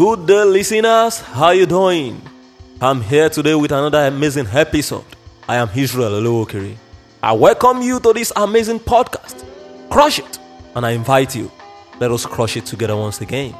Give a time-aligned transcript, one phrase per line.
[0.00, 1.20] Good day, listeners.
[1.20, 2.22] How you doing?
[2.80, 5.04] I'm here today with another amazing episode.
[5.46, 6.74] I am Israel Oluokiri.
[7.22, 9.44] I welcome you to this amazing podcast.
[9.90, 10.38] Crush it,
[10.74, 11.52] and I invite you.
[12.00, 13.54] Let us crush it together once again.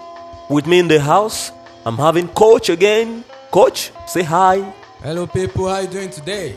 [0.48, 1.52] With me in the house,
[1.84, 3.22] I'm having Coach again.
[3.50, 4.62] Coach, say hi.
[5.02, 5.68] Hello, people.
[5.68, 6.56] How you doing today?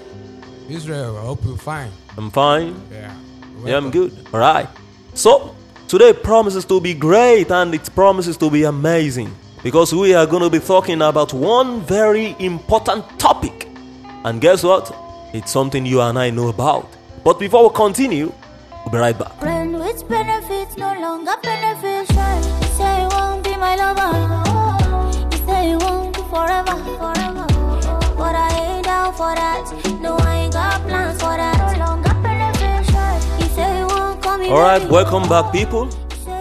[0.69, 1.91] Israel, I hope you're fine.
[2.15, 2.81] I'm fine.
[2.89, 3.13] Yeah.
[3.65, 4.13] Yeah, I'm good.
[4.33, 4.69] All right.
[5.13, 5.53] So,
[5.89, 10.43] today promises to be great and it promises to be amazing because we are going
[10.43, 13.67] to be talking about one very important topic.
[14.25, 14.93] And guess what?
[15.33, 16.87] It's something you and I know about.
[17.23, 18.31] But before we continue,
[18.83, 19.39] we'll be right back.
[19.39, 22.59] Friend with benefits no longer beneficial.
[22.61, 25.31] You say you won't be my lover.
[25.31, 27.47] You say you won't be forever, forever.
[28.17, 29.99] But I ain't down for that.
[30.01, 31.77] No, I ain't got plans for that.
[31.77, 33.39] No longer beneficial.
[33.39, 34.51] You say you won't come in.
[34.51, 35.89] All right, welcome back, people.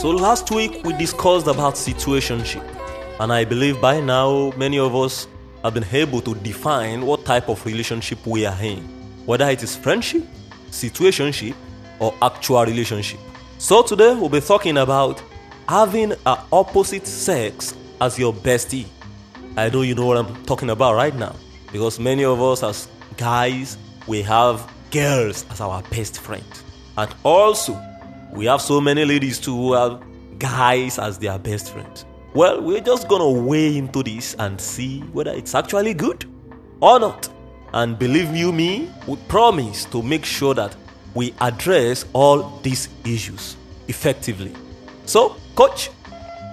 [0.01, 2.64] So last week we discussed about situationship,
[3.20, 5.27] and I believe by now many of us
[5.62, 8.78] have been able to define what type of relationship we are in,
[9.27, 10.24] whether it is friendship,
[10.70, 11.55] situationship,
[12.00, 13.20] or actual relationship.
[13.58, 15.22] So today we'll be talking about
[15.68, 18.86] having an opposite sex as your bestie.
[19.56, 21.36] I know you know what I'm talking about right now,
[21.70, 26.44] because many of us as guys we have girls as our best friend,
[26.96, 27.80] and also
[28.33, 30.02] we have so many ladies too who have
[30.38, 32.05] guys as their best friends.
[32.34, 36.25] Well, we're just gonna weigh into this and see whether it's actually good
[36.80, 37.28] or not.
[37.74, 40.74] And believe you me, we promise to make sure that
[41.14, 43.56] we address all these issues
[43.89, 44.52] effectively.
[45.05, 45.89] So, coach,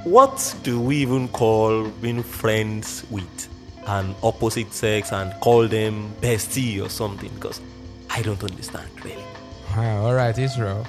[0.04, 3.48] what do we even call being friends with
[3.88, 7.32] an opposite sex and call them bestie or something?
[7.36, 7.62] Because
[8.10, 9.24] I don't understand really.
[9.72, 10.86] Ah, all right, Israel.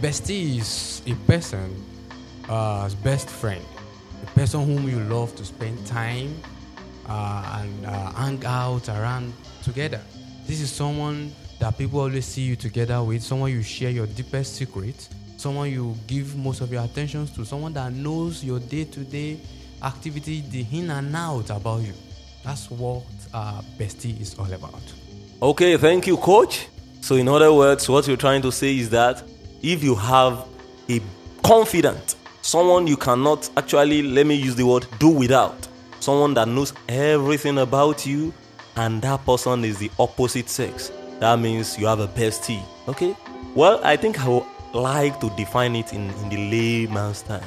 [0.00, 1.74] Bestie is a person,
[2.48, 3.64] uh, best friend,
[4.22, 6.40] a person whom you love to spend time
[7.08, 10.00] uh, and uh, hang out around together.
[10.46, 14.56] This is someone that people always see you together with, someone you share your deepest
[14.56, 19.38] secrets, someone you give most of your attentions to, someone that knows your day-to-day
[19.82, 21.92] activity, the in and out about you.
[22.44, 23.02] That's what
[23.34, 24.82] uh, bestie is all about.
[25.42, 26.68] Okay, thank you, coach.
[27.00, 29.22] So, in other words, what you're trying to say is that
[29.62, 30.46] if you have
[30.88, 31.00] a
[31.42, 32.16] confidant,
[32.48, 35.68] someone you cannot actually, let me use the word, do without,
[36.00, 38.32] someone that knows everything about you,
[38.76, 42.62] and that person is the opposite sex, that means you have a bestie.
[42.88, 43.14] Okay?
[43.54, 47.42] Well, I think I would like to define it in, in the layman's term.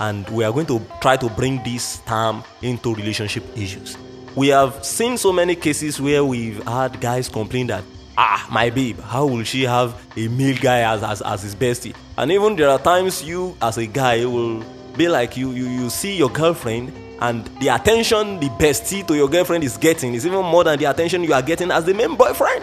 [0.00, 3.96] And we are going to try to bring this term into relationship issues.
[4.34, 7.84] We have seen so many cases where we've had guys complain that
[8.22, 11.94] ah my babe how will she have a male guy as, as, as his bestie?
[12.18, 14.62] And even there are times you as a guy will
[14.94, 16.92] be like you, you you see your girlfriend
[17.22, 20.84] and the attention the bestie to your girlfriend is getting is even more than the
[20.84, 22.62] attention you are getting as the main boyfriend.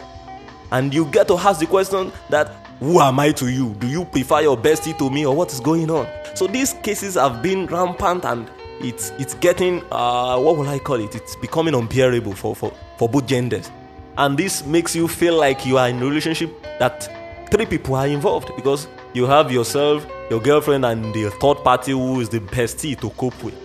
[0.72, 3.74] And you get to ask the question that who am i to you?
[3.80, 6.06] Do you prefer your bestie to me or what is going on?
[6.36, 8.48] So these cases have been rampant and
[8.80, 11.16] it's it's getting uh what will i call it?
[11.16, 13.72] It's becoming unbearable for for for both genders
[14.18, 18.08] and this makes you feel like you are in a relationship that three people are
[18.08, 18.52] involved.
[18.56, 23.10] Because you have yourself your girlfriend and the third party who is the bestie to
[23.12, 23.56] cope with.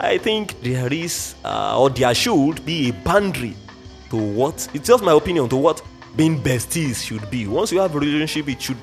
[0.00, 3.56] I think there is uh, or there should be a boundary
[4.10, 5.82] to what it's just my opinion to what
[6.16, 7.46] being besties should be.
[7.46, 8.76] Once you have a relationship it should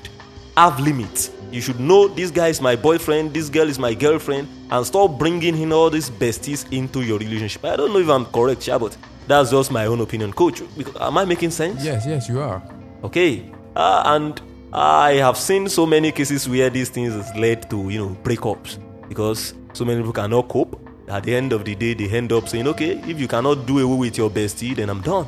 [0.56, 1.30] have limits.
[1.50, 5.18] You should know this guy is my boyfriend this girl is my girlfriend and stop
[5.18, 7.64] bringing in all these besties into your relationship.
[7.64, 8.96] I don't know if i'm correct yeah, but
[9.26, 10.32] that's just my own opinion.
[10.32, 10.62] Coach
[11.00, 11.84] am i making sense?
[11.84, 12.62] Yes, yes, you are.
[13.04, 13.50] okay.
[13.74, 14.40] Uh, and
[14.74, 18.78] i have seen so many cases where these things has led to you know breakups.
[19.08, 20.78] Because so many people cannot cope.
[21.08, 23.78] At the end of the day they end up saying okay if you cannot do
[23.80, 25.26] away with your bestie then i'm done.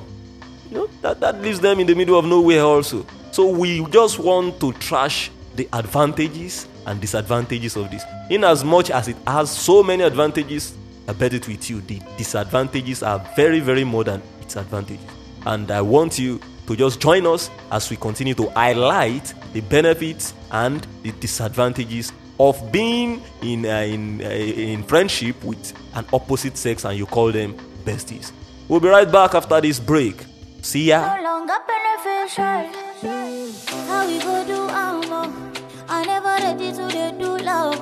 [0.71, 3.05] You know that, that leaves them in the middle of nowhere also.
[3.33, 8.03] So we just want to trash the advantages and disadvantages of this.
[8.31, 10.75] In as much as it has so many advantages
[11.09, 15.05] i bet it with you the disadvantages are very very more than its advantages
[15.47, 20.35] and i want you to just join us as we continue to highlight the benefits
[20.51, 26.85] and the disadvantages of being in uh, in uh, in friendship with an opposite sex
[26.85, 27.55] and you call them
[27.85, 28.33] besties.
[28.69, 30.17] We'll be right back after this break.
[30.63, 31.17] See ya.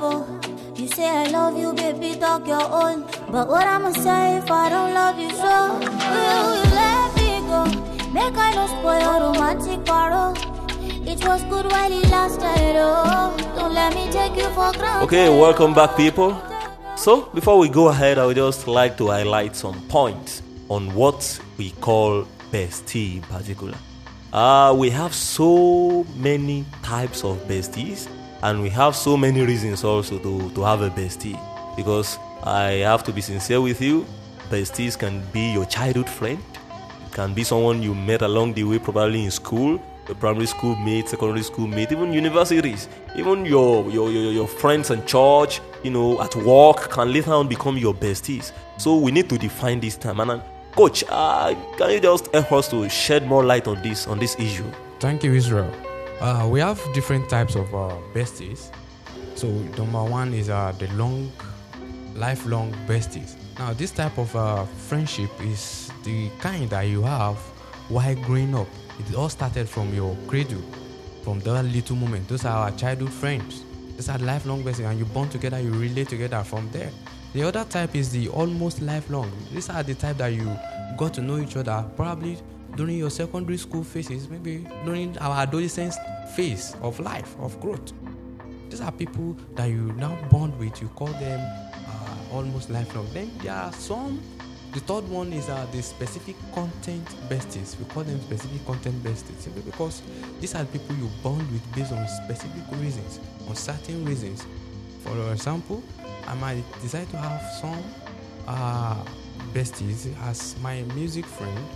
[0.00, 0.41] No
[0.94, 3.02] say I love you, baby, talk your own.
[3.30, 5.78] But what I'ma say if I don't love you so?
[6.12, 7.64] Will you let me go?
[8.12, 10.36] Make I no spoil romantic parole.
[11.08, 12.76] It was good while it lasted.
[12.76, 15.04] Oh, don't let me take you for granted.
[15.04, 16.36] Okay, welcome back, people.
[16.96, 21.40] So, before we go ahead, I would just like to highlight some points on what
[21.56, 23.78] we call bestie in particular.
[24.32, 28.08] Uh, we have so many types of besties,
[28.42, 31.38] and we have so many reasons also to, to have a bestie.
[31.76, 34.04] Because I have to be sincere with you,
[34.50, 36.42] besties can be your childhood friend,
[37.12, 41.08] can be someone you met along the way, probably in school, your primary school mate,
[41.08, 46.20] secondary school mate, even universities, even your, your, your, your friends in church, you know,
[46.20, 48.52] at work can later on become your besties.
[48.76, 50.18] So we need to define this time.
[50.20, 50.42] And
[50.74, 54.34] coach, uh, can you just help us to shed more light on this on this
[54.38, 54.68] issue?
[54.98, 55.72] Thank you, Israel.
[56.22, 58.70] Uh, we have different types of uh, besties.
[59.34, 61.32] So number one is uh, the long,
[62.14, 63.34] lifelong besties.
[63.58, 67.38] Now, this type of uh, friendship is the kind that you have
[67.88, 68.68] while growing up.
[69.00, 70.62] It all started from your cradle,
[71.24, 72.28] from that little moment.
[72.28, 73.64] Those are our childhood friends.
[73.96, 76.92] These are lifelong besties, and you bond together, you relate together from there.
[77.32, 79.32] The other type is the almost lifelong.
[79.52, 80.56] These are the type that you
[80.96, 82.38] got to know each other probably
[82.76, 85.96] during your secondary school phases, maybe during our adolescence
[86.34, 87.92] phase of life, of growth.
[88.70, 90.80] These are people that you now bond with.
[90.80, 93.06] You call them uh, almost lifelong.
[93.12, 94.20] Then there are some.
[94.72, 97.78] The third one is uh, the specific content besties.
[97.78, 100.00] We call them specific content besties simply because
[100.40, 104.46] these are people you bond with based on specific reasons, on certain reasons.
[105.00, 105.82] For example,
[106.26, 107.84] I might decide to have some
[108.48, 109.04] uh,
[109.52, 111.66] besties as my music friend,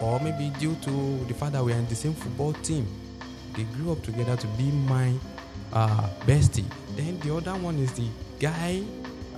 [0.00, 2.86] or maybe due to the fact that we are in the same football team,
[3.54, 5.12] they grew up together to be my
[5.72, 6.64] uh, bestie.
[6.96, 8.08] Then the other one is the
[8.38, 8.82] guy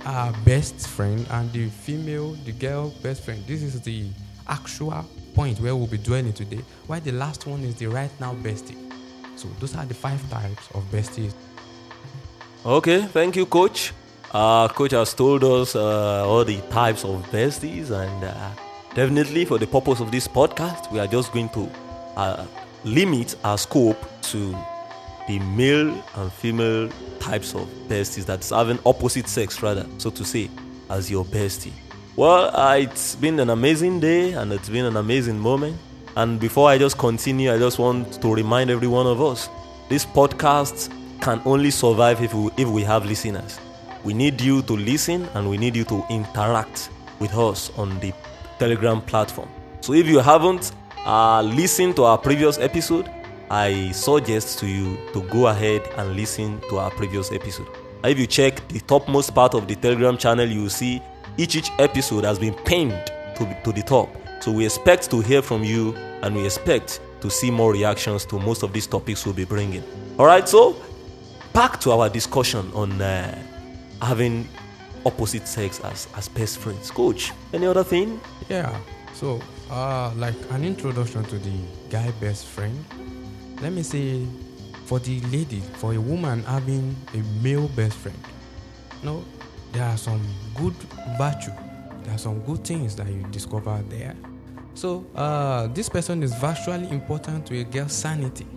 [0.05, 3.43] uh, best friend and the female, the girl best friend.
[3.47, 4.07] This is the
[4.47, 6.61] actual point where we'll be dwelling today.
[6.87, 8.77] While the last one is the right now bestie.
[9.35, 11.33] So those are the five types of besties.
[12.65, 13.93] Okay, thank you, coach.
[14.31, 18.49] Uh, coach has told us uh, all the types of besties, and uh,
[18.95, 21.69] definitely for the purpose of this podcast, we are just going to
[22.15, 22.45] uh,
[22.83, 24.55] limit our scope to
[25.27, 30.49] the male and female types of besties that's having opposite sex, rather, so to say,
[30.89, 31.71] as your bestie.
[32.15, 35.77] Well, uh, it's been an amazing day and it's been an amazing moment.
[36.15, 39.49] And before I just continue, I just want to remind every one of us
[39.89, 40.91] this podcast
[41.21, 43.59] can only survive if we, if we have listeners.
[44.03, 48.13] We need you to listen and we need you to interact with us on the
[48.63, 49.49] Telegram platform.
[49.81, 50.71] So if you haven't
[51.05, 53.09] uh, listened to our previous episode,
[53.49, 57.67] I suggest to you to go ahead and listen to our previous episode.
[58.05, 61.01] If you check the topmost part of the Telegram channel, you will see
[61.37, 63.05] each each episode has been pinned
[63.35, 64.07] to, to the top.
[64.39, 68.39] So we expect to hear from you and we expect to see more reactions to
[68.39, 69.83] most of these topics we'll be bringing.
[70.17, 70.77] All right, so
[71.51, 73.37] back to our discussion on uh,
[74.01, 74.47] having
[75.05, 76.91] opposite sex as, as best friends.
[76.91, 78.21] Coach, any other thing?
[78.49, 78.77] Yeah.
[79.13, 81.57] So, uh, like an introduction to the
[81.89, 82.83] guy best friend.
[83.61, 84.25] Let me say,
[84.85, 88.17] for the lady, for a woman having a male best friend,
[89.03, 89.23] no,
[89.71, 90.21] there are some
[90.55, 90.73] good
[91.17, 91.51] virtue.
[92.03, 94.15] There are some good things that you discover there.
[94.73, 98.47] So, uh, this person is virtually important to a girl's sanity.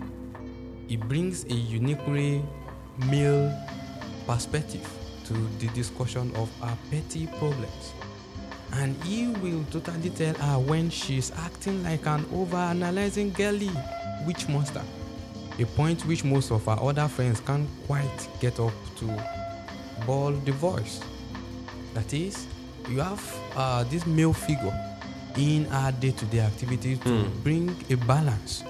[0.89, 2.43] It brings a uniquely
[3.05, 3.53] male
[4.25, 4.87] perspective
[5.25, 7.93] to the discussion of her petty problems
[8.73, 13.71] and he will totally tell her when she's acting like an over-analyzing girly
[14.25, 14.81] witch monster?
[15.59, 19.23] A point which most of her other friends can't quite get up to.
[20.05, 21.01] Ball the voice.
[21.93, 22.45] That is
[22.89, 24.73] you have uh, this male figure
[25.35, 27.43] in our day-to-day activities to Mm.
[27.43, 28.63] bring a balance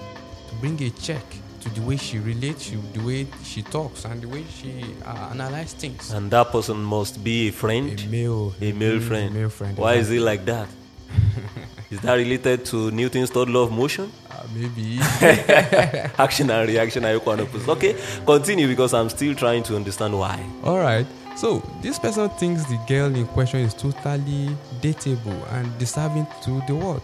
[0.48, 1.22] to bring a check
[1.60, 5.28] to the way she relates to the way she talks and the way she uh,
[5.32, 8.00] analyzes things And that person must be a friend.
[8.00, 9.34] a male A male friend.
[9.34, 10.68] male friend Why is it like that?
[11.90, 14.12] is that related to Newton's third law of motion?
[14.30, 14.98] Uh, maybe
[16.18, 17.68] Action and reaction are equal opposites.
[17.68, 17.96] Okay,
[18.26, 20.38] continue because I'm still trying to understand why.
[20.64, 24.48] all right so this person thinks the girl in question is totally
[24.80, 27.02] dateable and deserving to the world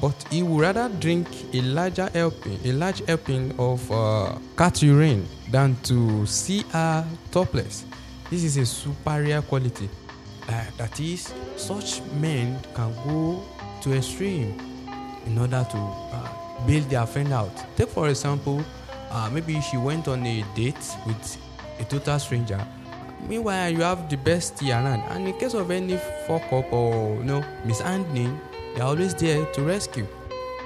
[0.00, 5.26] but he would rather drink a larger helping a large helping of uh, cat urine
[5.50, 7.84] than to see her topless
[8.30, 9.88] this is a superior quality
[10.48, 13.42] uh, that is such men can go
[13.82, 14.54] to extreme
[15.26, 15.78] in order to
[16.12, 16.28] uh,
[16.66, 17.52] their friend out.
[17.76, 18.64] Take for example,
[19.10, 20.74] uh, maybe she went on a date
[21.06, 21.38] with
[21.78, 22.60] a total stranger.
[23.28, 27.24] Meanwhile, you have the bestie around, and in case of any fuck up or you
[27.24, 28.38] know mishandling,
[28.76, 30.06] they're always there to rescue.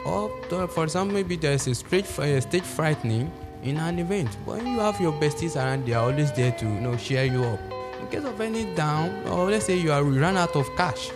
[0.04, 0.28] Or
[0.68, 3.30] for example, maybe there's a stage, uh, stage frightening
[3.62, 6.80] in an event, when you have your besties around, they are always there to you
[6.80, 7.60] know cheer you up.
[8.00, 11.10] in case of any down, or let's say you are ran out of cash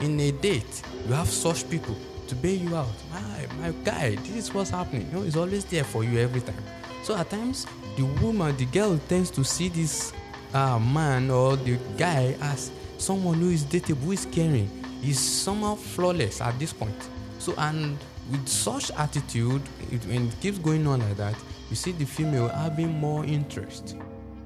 [0.00, 2.88] in a date, you have such people to bail you out.
[3.12, 5.06] My, my guy, this is what's happening.
[5.08, 6.62] You know, it's always there for you every time.
[7.02, 10.12] So at times, the woman, the girl tends to see this
[10.54, 14.70] uh, man or the guy as someone who is dateable, who is caring,
[15.08, 16.96] is somehow flawless at this point.
[17.38, 17.98] So and
[18.30, 21.34] with such attitude, it, when it keeps going on like that,
[21.70, 23.96] you see the female having more interest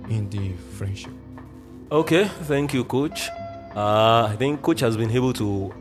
[0.08, 1.12] in the friendship.
[1.90, 3.28] Okay, thank you, coach.
[3.74, 5.72] Uh, I think coach has been able to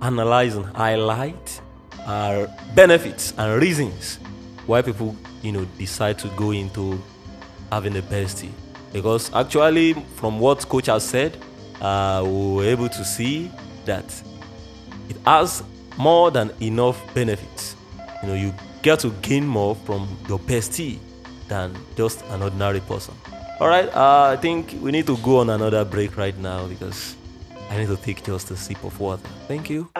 [0.00, 1.60] analyze and highlight
[2.06, 4.18] our benefits and reasons
[4.66, 7.00] why people, you know, decide to go into
[7.70, 8.50] having a bestie.
[8.92, 11.36] Because actually, from what coach has said,
[11.80, 13.50] uh, we were able to see
[13.86, 14.04] that
[15.08, 15.62] it has
[15.98, 17.76] more than enough benefits.
[18.22, 20.98] You know, you get to gain more from your bestie
[21.48, 23.14] than just an ordinary person.
[23.60, 27.16] All right, uh, I think we need to go on another break right now because
[27.70, 29.22] I need to take just a sip of water.
[29.46, 29.90] Thank you.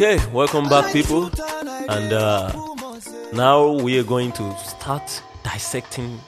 [0.00, 1.30] Okay, welcome back, people.
[1.90, 2.50] And uh,
[3.34, 6.18] now we are going to start dissecting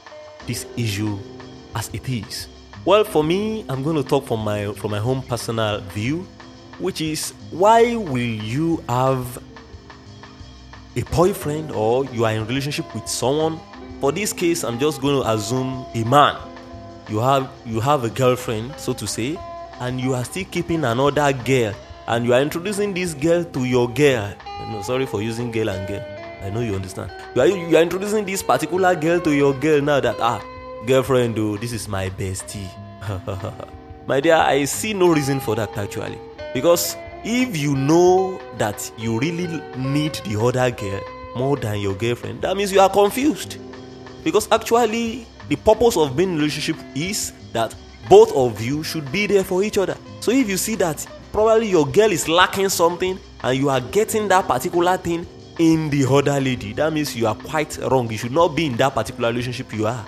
[0.47, 1.19] this issue
[1.75, 2.49] as it is.
[2.85, 6.27] Well, for me, I'm going to talk from my from my own personal view,
[6.81, 9.43] which is why will you have
[10.95, 13.59] a boyfriend or you are in relationship with someone?
[14.03, 16.37] For this case, I'm just going to assume a man.
[17.09, 19.39] You have you have a girlfriend, so to say,
[19.81, 21.73] and you are still keeping another girl,
[22.07, 24.35] and you are introducing this girl to your girl.
[24.71, 26.05] No, sorry for using girl and girl.
[26.43, 27.13] I know you understand.
[27.35, 30.43] You are you are introducing this particular girl to your girl now that ah
[30.87, 32.69] girlfriend oh this is my bestie.
[34.07, 36.19] my dear, I see no reason for that actually.
[36.55, 41.01] Because if you know that you really need the other girl
[41.37, 43.59] more than your girlfriend, that means you are confused.
[44.25, 47.75] Because actually, the purpose of being in a relationship is that
[48.09, 49.97] both of you should be there for each other.
[50.21, 54.29] So if you see that probably your girl is lacking something and you are getting
[54.29, 55.27] that particular thing
[55.59, 58.11] in the other lady, that means you are quite wrong.
[58.11, 60.05] You should not be in that particular relationship you are.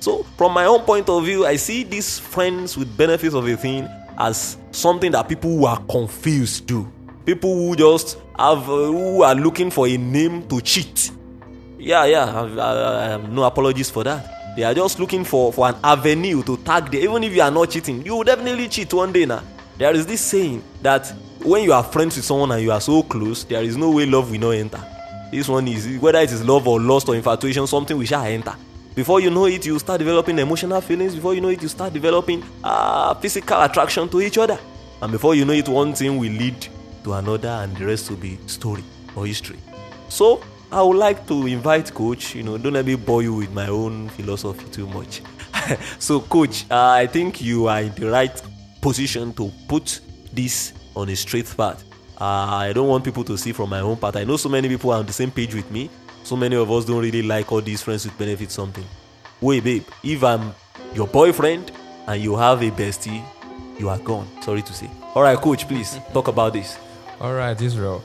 [0.00, 3.56] So, from my own point of view, I see these friends with benefits of a
[3.56, 3.88] thing
[4.18, 6.90] as something that people who are confused do.
[7.24, 11.10] People who just have, uh, who are looking for a name to cheat.
[11.78, 14.56] Yeah, yeah, I, I, I have no apologies for that.
[14.56, 17.00] They are just looking for, for an avenue to tag them.
[17.00, 19.42] Even if you are not cheating, you will definitely cheat one day now.
[19.76, 21.12] There is this saying that
[21.42, 24.06] when you are friends with someone and you are so close, there is no way
[24.06, 24.80] love will not enter.
[25.32, 28.54] This one is whether it is love or lust or infatuation, something we shall enter.
[28.94, 31.16] Before you know it, you start developing emotional feelings.
[31.16, 34.58] Before you know it, you start developing uh, physical attraction to each other.
[35.02, 36.68] And before you know it, one thing will lead
[37.02, 38.84] to another, and the rest will be story
[39.16, 39.58] or history.
[40.08, 40.40] So
[40.70, 42.36] I would like to invite Coach.
[42.36, 45.20] You know, don't let me bore you with my own philosophy too much.
[45.98, 48.40] so, Coach, uh, I think you are in the right
[48.84, 50.00] position to put
[50.30, 51.82] this on a straight path.
[52.20, 54.14] Uh, I don't want people to see from my own part.
[54.14, 55.88] I know so many people are on the same page with me.
[56.22, 58.84] So many of us don't really like all these friends with benefits something.
[59.40, 60.54] Wait, babe, if I'm
[60.94, 61.72] your boyfriend
[62.06, 63.24] and you have a bestie,
[63.78, 64.28] you are gone.
[64.42, 64.90] Sorry to say.
[65.14, 66.76] All right, coach, please talk about this.
[67.22, 68.04] All right, Israel.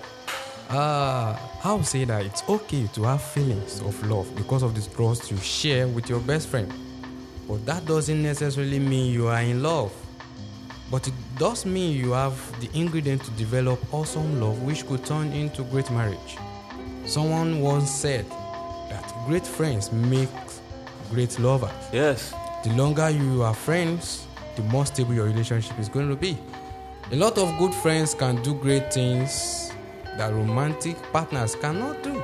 [0.69, 4.95] Uh, I would say that it's okay to have feelings of love because of the
[4.95, 6.73] trust you share with your best friend.
[7.49, 9.91] But that doesn't necessarily mean you are in love.
[10.91, 15.31] But it does mean you have the ingredient to develop awesome love which could turn
[15.33, 16.37] into great marriage.
[17.05, 18.25] Someone once said
[18.89, 20.29] that great friends make
[21.11, 21.71] great lovers.
[21.93, 22.33] Yes.
[22.63, 26.37] The longer you are friends, the more stable your relationship is going to be.
[27.11, 29.71] A lot of good friends can do great things
[30.17, 32.21] that romantic partners cannot do.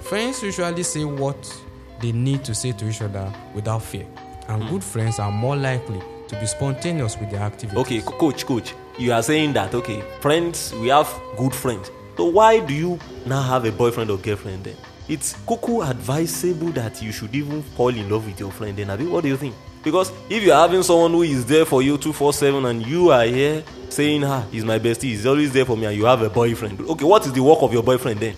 [0.00, 1.62] Friends usually say what
[2.00, 4.06] they need to say to each other without fear,
[4.48, 4.70] and hmm.
[4.70, 7.78] good friends are more likely to be spontaneous with their activities.
[7.78, 11.90] Okay, coach, coach, you are saying that okay, friends, we have good friends.
[12.16, 14.76] So why do you now have a boyfriend or girlfriend then?
[15.08, 18.90] It's cuckoo advisable that you should even fall in love with your friend then.
[18.90, 19.54] Abi, what do you think?
[19.84, 23.62] Because if you're having someone who is there for you 247 and you are here
[23.88, 26.80] saying, ah, he's my bestie, he's always there for me, and you have a boyfriend.
[26.80, 28.34] Okay, what is the work of your boyfriend then?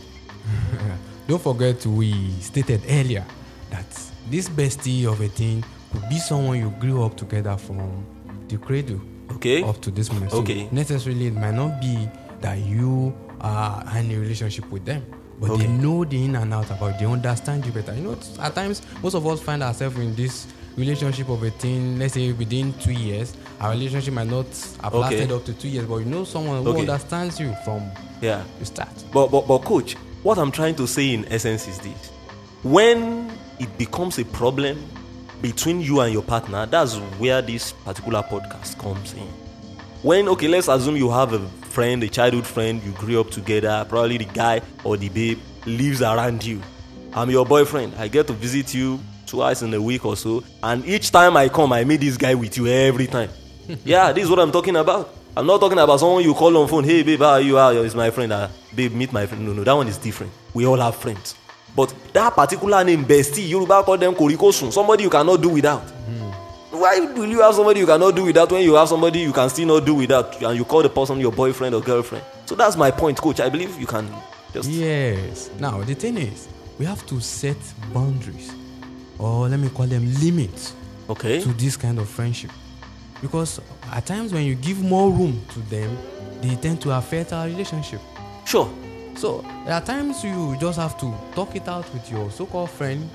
[1.27, 3.25] Don't forget we stated earlier
[3.71, 3.87] that
[4.29, 8.05] this bestie of a thing could be someone you grew up together from
[8.49, 9.01] the cradle
[9.33, 9.63] Okay.
[9.63, 10.33] up to this moment.
[10.33, 10.69] So Okay.
[10.73, 12.09] necessarily, it might not be
[12.41, 15.05] that you uh, are in a relationship with them.
[15.41, 15.67] But Okay.
[15.67, 16.95] they know the in and out about.
[16.95, 16.99] it.
[16.99, 17.95] They understand you better.
[17.95, 21.99] You know, at times most of us find ourselves in this relationship of a thing.
[21.99, 24.47] Let's say within two years, our relationship might not
[24.83, 24.99] have Okay.
[24.99, 27.83] lasted up to two years, but you know someone who understands you from
[28.21, 28.43] Yeah.
[28.59, 28.89] the start.
[29.13, 32.11] But, but, but, coach, what I'm trying to say in essence is this
[32.65, 33.31] when
[33.61, 34.79] it becomes a problem
[35.41, 39.29] between you and your partner, that's where this particular podcast comes in.
[40.03, 43.85] When, okay, let's assume you have a friend, a childhood friend, you grew up together,
[43.89, 46.61] probably the guy or the babe lives around you.
[47.13, 47.95] I'm your boyfriend.
[47.97, 51.49] I get to visit you twice in a week or so, and each time I
[51.49, 53.31] come, I meet this guy with you every time.
[53.85, 55.15] yeah, this is what I'm talking about.
[55.37, 56.85] I'm not talking about someone you call on phone.
[56.85, 57.57] Hey, babe, how are you?
[57.57, 58.33] How is my friend?
[58.33, 59.45] Uh, babe, meet my friend.
[59.45, 60.33] No, no, that one is different.
[60.55, 61.37] We all have friends.
[61.79, 64.73] But that particular name, bestie, Yoruba call them korikosun.
[64.73, 65.85] Somebody you cannot do without.
[66.73, 69.49] Why will you have somebody you cannot do without when you have somebody you can
[69.49, 72.25] still not do without, and you call the person your boyfriend or girlfriend?
[72.47, 73.39] So that's my point, coach.
[73.39, 74.11] I believe you can
[74.53, 75.51] just Yes.
[75.61, 76.49] Now the thing is,
[76.81, 77.57] we have to set
[77.95, 78.53] boundaries,
[79.17, 80.75] or let me call them limits,
[81.09, 81.41] okay.
[81.41, 82.51] to this kind of friendship,
[83.23, 83.61] because
[83.93, 85.97] at times when you give more room to them,
[86.41, 88.01] they tend to affect our relationship.
[88.45, 88.69] Sure.
[89.19, 93.09] So there are times you just have to talk it out with your so-called friend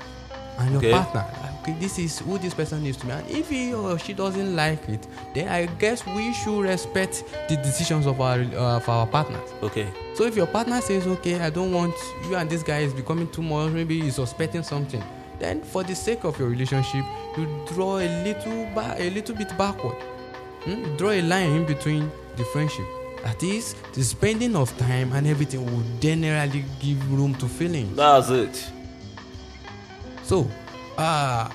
[0.60, 0.92] and your Okay.
[0.92, 1.26] partner.
[1.62, 4.54] Okay, this is who this person is to me, and if he or she doesn't
[4.54, 9.08] like it, then I guess we should respect the decisions of our uh, of our
[9.08, 9.50] partners.
[9.64, 9.88] Okay.
[10.14, 11.96] So if your partner says, "Okay, I don't want
[12.30, 15.02] you and this guy is becoming too much," maybe he's suspecting something,
[15.40, 17.06] then for the sake of your relationship,
[17.38, 19.96] you draw a little ba- a little bit backward.
[20.66, 20.72] Hmm?
[20.84, 22.86] You Draw a line in between the friendship.
[23.24, 27.96] That is, the spending of time and everything will generally give room to feelings.
[27.96, 28.70] That's it.
[30.24, 30.50] So,
[30.98, 31.50] uh,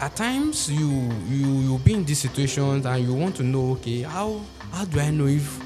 [0.00, 4.02] at times you you you be in these situations and you want to know, okay,
[4.02, 4.40] how
[4.72, 5.60] how do I know if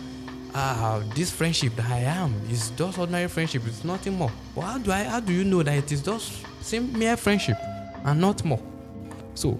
[0.52, 3.62] uh, this friendship that I am is just ordinary friendship?
[3.66, 4.32] It's nothing more.
[4.54, 7.56] But how do I how do you know that it is just same mere friendship
[8.04, 8.62] and not more?
[9.34, 9.58] So,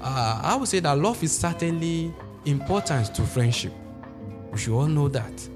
[0.00, 2.12] uh, I would say that love is certainly
[2.44, 3.72] important to friendship.
[4.52, 5.48] We should all know that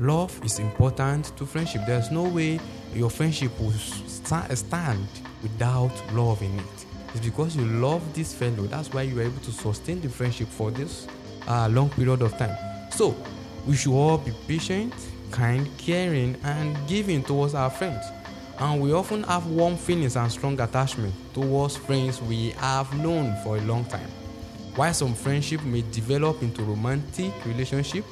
[0.00, 1.82] love is important to friendship.
[1.86, 2.58] There's no way
[2.94, 5.06] your friendship will sta- stand
[5.42, 6.86] without love in it.
[7.14, 8.66] It's because you love this fellow.
[8.66, 11.06] That's why you are able to sustain the friendship for this
[11.46, 12.56] uh, long period of time.
[12.90, 13.14] So,
[13.66, 14.94] we should all be patient,
[15.30, 18.04] kind, caring, and giving towards our friends.
[18.58, 23.58] And we often have warm feelings and strong attachment towards friends we have known for
[23.58, 24.08] a long time.
[24.76, 28.04] While some friendship may develop into romantic relationship,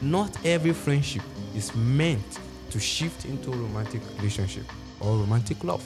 [0.00, 1.22] not every friendship
[1.54, 2.38] is meant
[2.70, 4.64] to shift into a romantic relationship
[5.00, 5.84] or romantic love.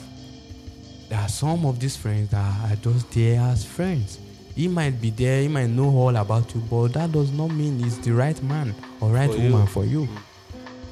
[1.08, 4.18] There are some of these friends that are just there as friends.
[4.54, 7.78] He might be there, he might know all about you, but that does not mean
[7.78, 9.50] he's the right man or right For you.
[9.52, 10.08] woman for you.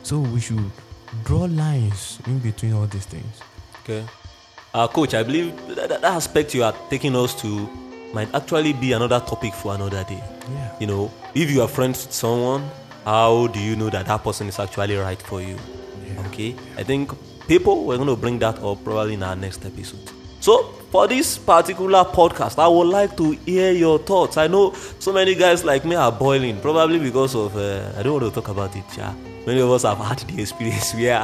[0.03, 0.71] So we should
[1.25, 3.41] draw lines in between all these things.
[3.83, 4.05] Okay.
[4.73, 7.69] Uh, coach, I believe that, that that aspect you are taking us to
[8.15, 10.23] might actually be another topic for another day.
[10.53, 10.77] Yeah.
[10.81, 12.69] You know, if you are friends with someone,
[13.05, 15.57] how do you know that that person is actually right for you?
[16.07, 16.27] Yeah.
[16.27, 16.55] Okay.
[16.77, 17.13] I think
[17.49, 20.11] people we're going to bring that up probably in our next episode.
[20.41, 24.37] So for this particular podcast, I would like to hear your thoughts.
[24.37, 28.21] I know so many guys like me are boiling, probably because of uh, I don't
[28.21, 28.85] want to talk about it.
[28.97, 29.15] Yeah.
[29.47, 31.23] Many of us have had the experience where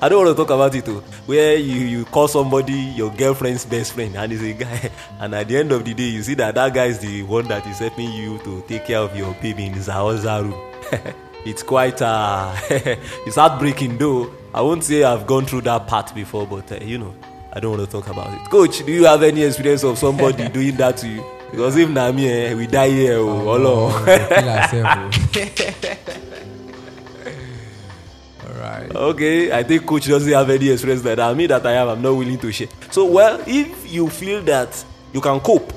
[0.00, 3.64] I don't want to talk about it too, where you, you call somebody your girlfriend's
[3.64, 4.90] best friend and he's a guy,
[5.20, 7.46] and at the end of the day, you see that that guy is the one
[7.48, 10.71] that is helping you to take care of your baby in his house room.
[11.44, 12.54] it's quite uh
[13.26, 16.98] it's heartbreaking though i won't say i've gone through that part before but uh, you
[16.98, 17.14] know
[17.52, 20.48] i don't want to talk about it coach do you have any experience of somebody
[20.58, 24.00] doing that to you because if na me eh, we die here oh, Oh, Ọlọ́run.
[24.00, 25.18] we kill ourselves,
[28.44, 28.48] oh.
[28.48, 28.94] All right.
[28.96, 32.02] okay i think coach doesn't have any experience like that me that i have i'm
[32.02, 35.72] not willing to share so well if you feel that you can cope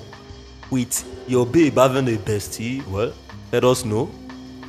[0.72, 3.12] with your babe having a bestie well
[3.52, 4.10] let us know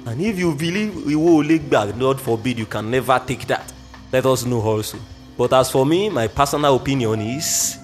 [0.06, 3.72] and if you believe iwo ole gba god forbid you can never take that.
[4.12, 4.98] Let us know also.
[5.36, 7.78] But as for me my personal opinion is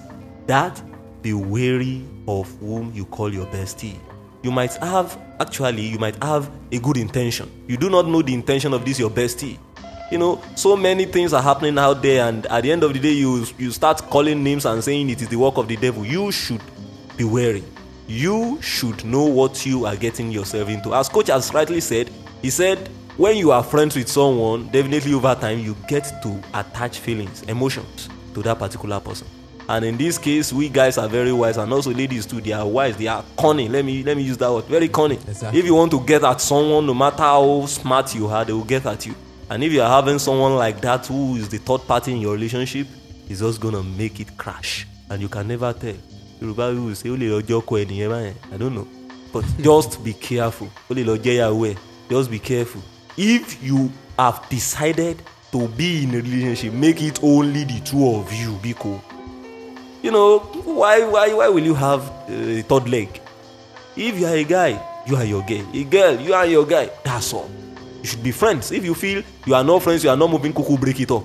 [0.46, 0.80] that
[1.20, 3.98] be wary of whom you call your bestie.
[4.42, 7.50] You might have actually you might have a good intention.
[7.66, 9.58] You do not know the intention of this your bestie.
[10.12, 13.00] You know so many things are happening out there and at the end of the
[13.00, 16.06] day you you start calling names and saying it is the work of the devil.
[16.06, 16.62] You should
[17.16, 17.64] be wary
[18.12, 22.10] you should know what you are getting yourself into as coach has rightly said
[22.42, 26.98] he said when you are friends with someone definitely over time you get to attach
[26.98, 29.26] feelings emotions to that particular person
[29.68, 32.66] and in this case we guys are very wise and also ladies too they are
[32.66, 35.58] wise they are cunning let me let me use that word very cunning Exactly.
[35.58, 38.64] if you want to get at someone no matter how smart you are they will
[38.64, 39.14] get at you
[39.50, 42.32] And if you are having someone like that who is the third party in your
[42.32, 42.86] relationship,
[43.28, 44.86] he's just gonna make it crash.
[45.10, 45.96] And you can never tell.
[46.42, 48.86] People will say, "Ó lè lọ jẹ́ ọkọ ẹnìyẹn báyẹn." I don't know.
[49.32, 50.68] But just be careful.
[50.90, 51.76] Ó lè lọ jẹ́ ìyàwó ẹ̀.
[52.10, 52.82] Just be careful.
[53.16, 55.16] If you have decided
[55.52, 59.00] to be in a relationship, make it only the two of you, Biko.
[60.02, 63.08] You know, why why why will you have uh, a third leg?
[63.96, 65.62] If you are a guy, you are your guy.
[65.74, 66.90] A girl, you are your guy.
[67.04, 67.48] That's all.
[68.02, 68.72] You should be friends.
[68.72, 71.24] If you feel you are not friends, you are not moving cuckoo, break it up.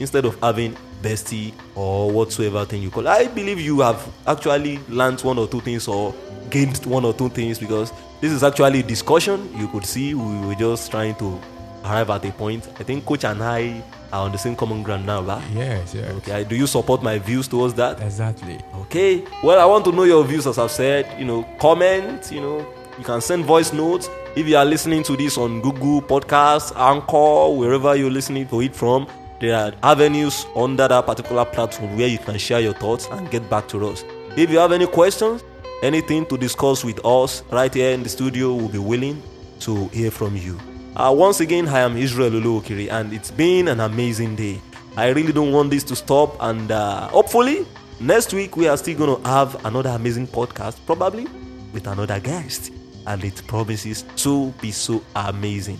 [0.00, 3.06] Instead of having bestie or whatsoever thing you call.
[3.08, 6.14] I believe you have actually learned one or two things or
[6.50, 9.48] gained one or two things because this is actually a discussion.
[9.56, 11.40] You could see we were just trying to
[11.84, 12.68] arrive at a point.
[12.78, 13.82] I think coach and I
[14.12, 15.44] are on the same common ground now, right?
[15.54, 16.10] Yes, yes.
[16.16, 18.00] Okay, do you support my views towards that?
[18.02, 18.58] Exactly.
[18.82, 19.24] Okay.
[19.42, 21.18] Well, I want to know your views, as I've said.
[21.18, 22.30] You know, comment.
[22.32, 26.00] You know, you can send voice notes if you are listening to this on Google
[26.02, 29.06] Podcasts, Anchor, wherever you're listening to it from.
[29.40, 33.48] There are avenues under that particular platform where you can share your thoughts and get
[33.48, 34.04] back to us.
[34.36, 35.44] If you have any questions,
[35.82, 39.22] anything to discuss with us right here in the studio, we'll be willing
[39.60, 40.58] to hear from you.
[40.96, 44.60] Uh, once again, I am Israel Uluokiri, and it's been an amazing day.
[44.96, 47.64] I really don't want this to stop, and uh, hopefully,
[48.00, 51.28] next week we are still going to have another amazing podcast, probably
[51.72, 52.72] with another guest,
[53.06, 55.78] and it promises to be so amazing.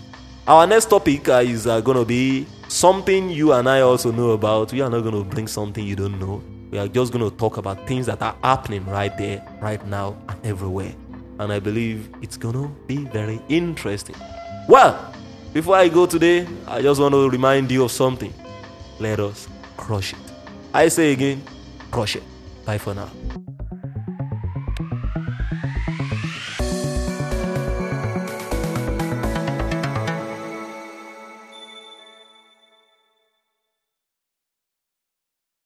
[0.49, 4.31] Our next topic uh, is uh, going to be something you and I also know
[4.31, 4.73] about.
[4.73, 6.41] We are not going to bring something you don't know.
[6.71, 10.17] We are just going to talk about things that are happening right there, right now,
[10.27, 10.95] and everywhere.
[11.37, 14.15] And I believe it's going to be very interesting.
[14.67, 15.13] Well,
[15.53, 18.33] before I go today, I just want to remind you of something.
[18.97, 20.19] Let us crush it.
[20.73, 21.43] I say again,
[21.91, 22.23] crush it.
[22.65, 23.11] Bye for now.